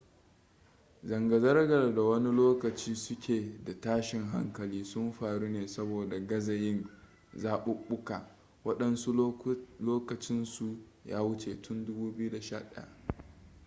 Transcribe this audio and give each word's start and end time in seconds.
zanga-zangar 1.03 1.95
da 1.95 2.01
wani 2.03 2.31
lokaci 2.35 2.95
suke 2.95 3.59
da 3.65 3.81
tashin 3.81 4.25
hankali 4.31 4.85
sun 4.85 5.11
faru 5.11 5.47
ne 5.49 5.67
saboda 5.67 6.19
gaza 6.27 6.53
yin 6.53 6.89
zaɓuɓɓuka 7.33 8.27
waɗansu 8.63 9.11
lokacinsu 9.79 10.77
ya 11.05 11.21
wuce 11.23 11.61
tun 11.61 11.85
2011 11.85 12.87